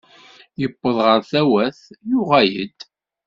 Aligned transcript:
Yewweḍ 0.59 0.97
ɣer 1.07 1.19
Tawat 1.31 1.79
yuɣal-d. 2.09 2.79